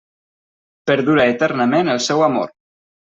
Perdura 0.91 1.25
eternament 1.33 1.91
el 1.97 2.01
seu 2.07 2.25
amor. 2.29 2.51